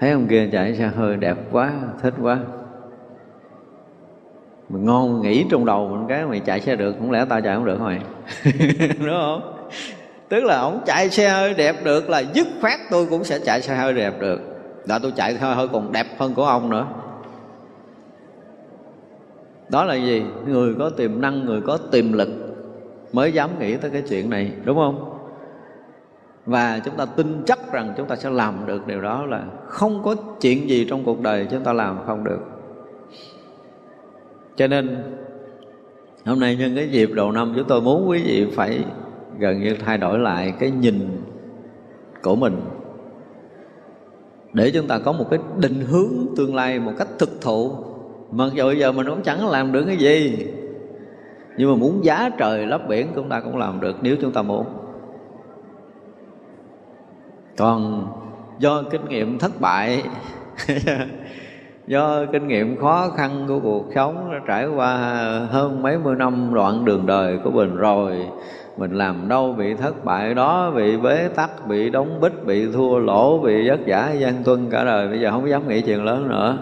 [0.00, 2.38] Thấy ông kia chạy xe hơi đẹp quá, thích quá.
[4.68, 7.56] Mình ngon nghĩ trong đầu mình cái mày chạy xe được cũng lẽ tao chạy
[7.56, 8.00] không được mày?
[8.98, 9.40] Đúng không?
[10.34, 13.62] Tức là ổng chạy xe hơi đẹp được là dứt khoát tôi cũng sẽ chạy
[13.62, 14.40] xe hơi đẹp được.
[14.86, 16.86] Đã tôi chạy hơi hơi còn đẹp hơn của ông nữa.
[19.68, 20.22] Đó là gì?
[20.46, 22.28] Người có tiềm năng, người có tiềm lực
[23.12, 25.18] mới dám nghĩ tới cái chuyện này, đúng không?
[26.46, 30.02] Và chúng ta tin chắc rằng chúng ta sẽ làm được điều đó là không
[30.04, 32.40] có chuyện gì trong cuộc đời chúng ta làm không được.
[34.56, 35.04] Cho nên,
[36.24, 38.84] hôm nay nhân cái dịp đầu năm chúng tôi muốn quý vị phải
[39.38, 41.22] gần như thay đổi lại cái nhìn
[42.22, 42.60] của mình.
[44.52, 47.72] Để chúng ta có một cái định hướng tương lai một cách thực thụ.
[48.30, 50.46] Mặc dù bây giờ mình cũng chẳng làm được cái gì,
[51.56, 54.42] nhưng mà muốn giá trời lấp biển chúng ta cũng làm được nếu chúng ta
[54.42, 54.66] muốn.
[57.56, 58.06] Còn
[58.58, 60.02] do kinh nghiệm thất bại
[61.86, 64.96] do kinh nghiệm khó khăn của cuộc sống đã trải qua
[65.50, 68.26] hơn mấy mươi năm đoạn đường đời của mình rồi,
[68.76, 72.98] mình làm đâu bị thất bại đó, bị bế tắc, bị đóng bích, bị thua
[72.98, 75.08] lỗ, bị vất vả, gian tuân cả đời.
[75.08, 76.58] Bây giờ không dám nghĩ chuyện lớn nữa.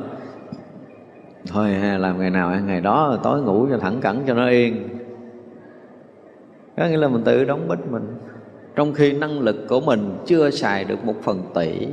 [1.49, 4.89] Thôi làm ngày nào ăn ngày đó, tối ngủ cho thẳng cẳng, cho nó yên.
[6.77, 8.15] Có nghĩa là mình tự đóng bích mình.
[8.77, 11.89] Trong khi năng lực của mình chưa xài được một phần tỷ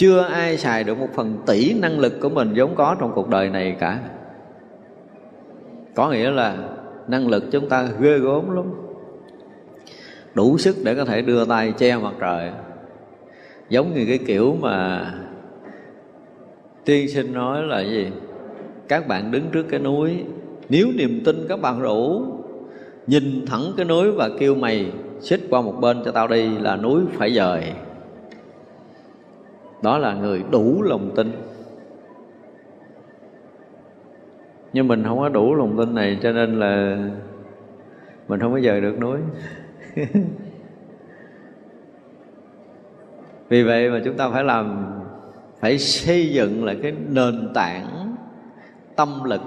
[0.00, 3.28] chưa ai xài được một phần tỷ năng lực của mình vốn có trong cuộc
[3.28, 3.98] đời này cả.
[5.94, 6.56] Có nghĩa là
[7.08, 8.64] năng lực chúng ta ghê gớm lắm.
[10.34, 12.50] Đủ sức để có thể đưa tay che mặt trời.
[13.68, 15.10] Giống như cái kiểu mà
[16.84, 18.10] tiên sinh nói là gì?
[18.88, 20.24] Các bạn đứng trước cái núi,
[20.68, 22.26] nếu niềm tin các bạn đủ
[23.06, 26.76] nhìn thẳng cái núi và kêu mày xích qua một bên cho tao đi là
[26.76, 27.62] núi phải dời
[29.82, 31.32] đó là người đủ lòng tin.
[34.72, 36.98] Nhưng mình không có đủ lòng tin này, cho nên là
[38.28, 39.18] mình không có dời được núi.
[43.48, 44.94] Vì vậy mà chúng ta phải làm,
[45.60, 48.16] phải xây dựng lại cái nền tảng
[48.96, 49.40] tâm lực.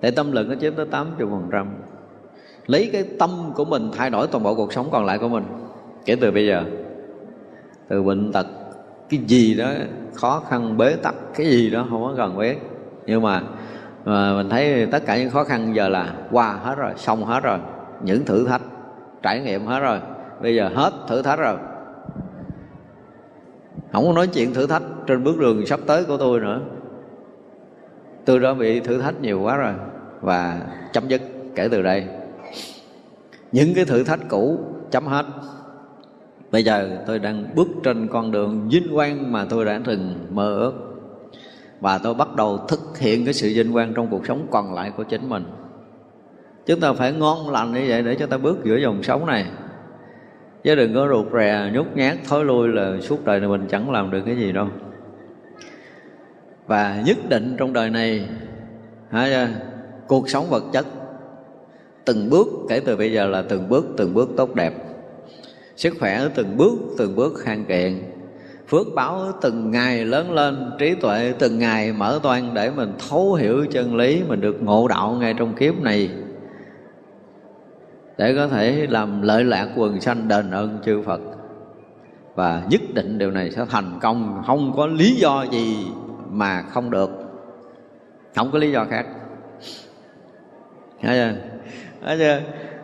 [0.00, 1.66] Để tâm lực nó chiếm tới 80 phần trăm.
[2.66, 5.44] Lấy cái tâm của mình thay đổi toàn bộ cuộc sống còn lại của mình,
[6.04, 6.64] kể từ bây giờ
[7.90, 8.46] từ bệnh tật
[9.08, 9.70] cái gì đó
[10.14, 12.58] khó khăn bế tắc cái gì đó không có cần biết.
[13.06, 13.42] Nhưng mà,
[14.04, 17.42] mà mình thấy tất cả những khó khăn giờ là qua hết rồi xong hết
[17.42, 17.58] rồi.
[18.02, 18.62] Những thử thách
[19.22, 19.98] trải nghiệm hết rồi.
[20.42, 21.56] Bây giờ hết thử thách rồi.
[23.92, 26.60] Không có nói chuyện thử thách trên bước đường sắp tới của tôi nữa.
[28.24, 29.72] Tôi đã bị thử thách nhiều quá rồi
[30.20, 30.60] và
[30.92, 31.22] chấm dứt
[31.54, 32.06] kể từ đây.
[33.52, 34.58] Những cái thử thách cũ
[34.90, 35.26] chấm hết
[36.52, 40.54] bây giờ tôi đang bước trên con đường vinh quang mà tôi đã từng mơ
[40.58, 40.72] ước.
[41.80, 44.92] Và tôi bắt đầu thực hiện cái sự vinh quang trong cuộc sống còn lại
[44.96, 45.44] của chính mình.
[46.66, 49.46] Chúng ta phải ngon lành như vậy để cho ta bước giữa dòng sống này.
[50.64, 53.90] Chứ đừng có rụt rè nhút nhát thối lui là suốt đời này mình chẳng
[53.90, 54.68] làm được cái gì đâu.
[56.66, 58.28] Và nhất định trong đời này
[59.10, 59.48] hả,
[60.06, 60.86] cuộc sống vật chất
[62.04, 64.89] từng bước kể từ bây giờ là từng bước từng bước tốt đẹp
[65.80, 68.02] sức khỏe từng bước từng bước khang kiện.
[68.68, 73.34] Phước báo từng ngày lớn lên, trí tuệ từng ngày mở toan để mình thấu
[73.34, 76.10] hiểu chân lý, mình được ngộ đạo ngay trong kiếp này.
[78.18, 81.20] Để có thể làm lợi lạc quần sanh đền ơn chư Phật.
[82.34, 84.42] Và nhất định điều này sẽ thành công.
[84.46, 85.86] Không có lý do gì
[86.30, 87.10] mà không được.
[88.36, 89.06] Không có lý do khác.
[91.02, 91.34] Thấy chưa?
[92.02, 92.40] Thấy chưa?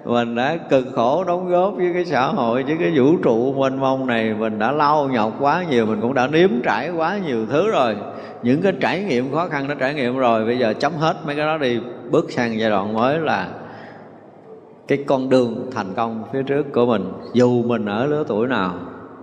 [0.06, 3.80] Mình đã cực khổ đóng góp với cái xã hội, với cái vũ trụ mênh
[3.80, 4.34] mông này.
[4.34, 7.96] Mình đã lau nhọc quá nhiều, mình cũng đã nếm trải quá nhiều thứ rồi.
[8.42, 10.44] Những cái trải nghiệm khó khăn đã trải nghiệm rồi.
[10.44, 13.48] Bây giờ chấm hết mấy cái đó đi, bước sang giai đoạn mới là
[14.88, 17.12] cái con đường thành công phía trước của mình.
[17.32, 18.74] Dù mình ở lứa tuổi nào,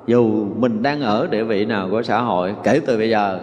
[0.08, 3.39] dù mình đang ở địa vị nào của xã hội, kể từ bây giờ,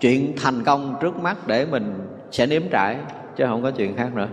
[0.00, 1.94] chuyện thành công trước mắt để mình
[2.30, 2.96] sẽ nếm trải,
[3.36, 4.28] chứ không có chuyện khác nữa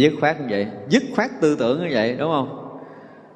[0.00, 0.66] dứt khoát như vậy.
[0.88, 2.58] Dứt khoát tư tưởng như vậy đúng không?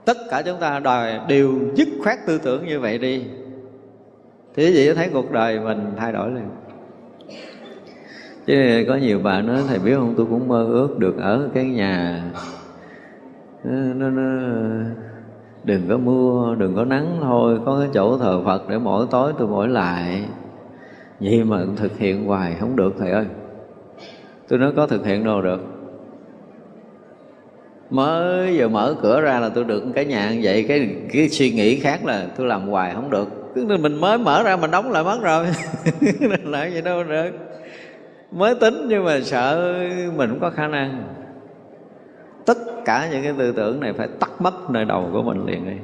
[0.05, 3.25] Tất cả chúng ta đòi đều dứt khoát tư tưởng như vậy đi.
[4.55, 6.49] Thì vậy thấy cuộc đời mình thay đổi liền.
[8.47, 11.65] Chứ có nhiều bạn nói thầy biết không tôi cũng mơ ước được ở cái
[11.65, 12.25] nhà.
[13.65, 14.23] Nó, nó
[15.65, 19.33] đừng có mưa đừng có nắng thôi có cái chỗ thờ phật để mỗi tối
[19.39, 20.25] tôi mỗi lại.
[21.21, 23.27] Vậy mà thực hiện hoài không được thầy ơi.
[24.49, 25.76] Tôi nói có thực hiện đâu được
[27.91, 30.65] mới giờ mở cửa ra là tôi được cái nhà như vậy.
[30.69, 33.29] Cái cái suy nghĩ khác là tôi làm hoài không được.
[33.81, 35.47] Mình mới mở ra mình đóng lại mất rồi.
[36.45, 37.31] Lại vậy đâu được.
[38.31, 39.75] Mới tính nhưng mà sợ
[40.17, 41.05] mình không có khả năng.
[42.47, 45.67] Tất cả những cái tư tưởng này phải tắt mất nơi đầu của mình liền
[45.67, 45.77] đi.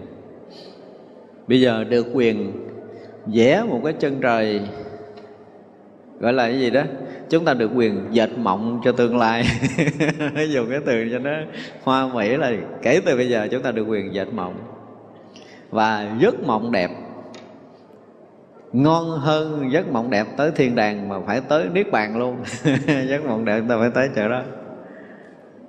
[1.47, 2.53] Bây giờ được quyền
[3.27, 4.61] vẽ một cái chân trời,
[6.21, 6.83] gọi là cái gì đó?
[7.33, 9.44] Chúng ta được quyền dệt mộng cho tương lai.
[10.48, 11.31] Dùng cái từ cho nó
[11.83, 12.52] hoa mỹ là
[12.83, 14.54] kể từ bây giờ chúng ta được quyền dệt mộng.
[15.71, 16.90] Và giấc mộng đẹp,
[18.73, 22.37] ngon hơn giấc mộng đẹp tới thiên đàng mà phải tới niết bàn luôn.
[23.09, 24.42] Giấc mộng đẹp ta phải tới chỗ đó.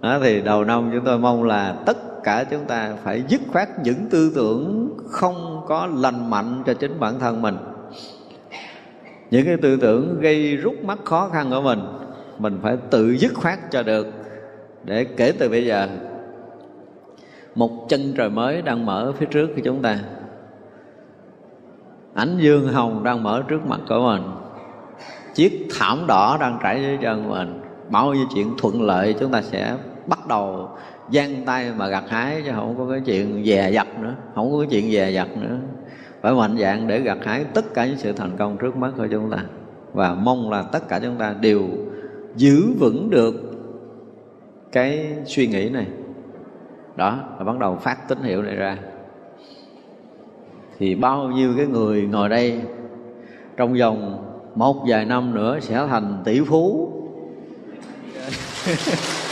[0.01, 3.69] Đó, thì đầu năm chúng tôi mong là tất cả chúng ta phải dứt khoát
[3.83, 7.57] những tư tưởng không có lành mạnh cho chính bản thân mình
[9.34, 11.79] những cái tư tưởng gây rút mắt khó khăn của mình
[12.38, 14.07] mình phải tự dứt khoát cho được.
[14.84, 15.88] Để kể từ bây giờ,
[17.55, 19.99] một chân trời mới đang mở phía trước của chúng ta.
[22.13, 24.21] Ánh dương hồng đang mở trước mặt của mình.
[25.34, 27.61] Chiếc thảm đỏ đang trải dưới chân mình.
[27.89, 29.75] Bao nhiêu chuyện thuận lợi chúng ta sẽ
[30.07, 30.69] bắt đầu
[31.11, 34.59] giang tay mà gặt hái chứ không có cái chuyện dè dặt nữa, không có
[34.59, 35.57] cái chuyện dè dặt nữa
[36.24, 39.07] phải mạnh dạng để gặt hái tất cả những sự thành công trước mắt của
[39.11, 39.38] chúng ta.
[39.93, 41.61] Và mong là tất cả chúng ta đều
[42.36, 43.36] giữ vững được
[44.71, 45.88] cái suy nghĩ này.
[46.95, 48.78] Đó, và bắt đầu phát tín hiệu này ra.
[50.80, 52.61] Thì bao nhiêu cái người ngồi đây
[53.57, 56.91] trong vòng một vài năm nữa sẽ thành tỷ phú?